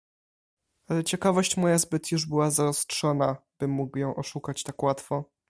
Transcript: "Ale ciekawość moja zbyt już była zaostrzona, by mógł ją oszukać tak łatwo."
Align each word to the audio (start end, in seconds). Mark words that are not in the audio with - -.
"Ale 0.87 1.03
ciekawość 1.03 1.57
moja 1.57 1.77
zbyt 1.77 2.11
już 2.11 2.25
była 2.25 2.51
zaostrzona, 2.51 3.37
by 3.59 3.67
mógł 3.67 3.97
ją 3.97 4.15
oszukać 4.15 4.63
tak 4.63 4.83
łatwo." 4.83 5.31